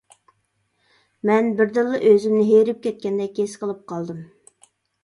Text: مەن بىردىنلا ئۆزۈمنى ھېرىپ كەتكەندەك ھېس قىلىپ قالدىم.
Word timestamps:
مەن 1.31 1.51
بىردىنلا 1.59 2.01
ئۆزۈمنى 2.13 2.49
ھېرىپ 2.49 2.81
كەتكەندەك 2.89 3.39
ھېس 3.45 3.57
قىلىپ 3.63 3.89
قالدىم. 3.95 4.27